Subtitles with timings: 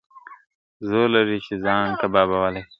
[0.87, 2.69] زور لري چي ځان کبابولای سي!.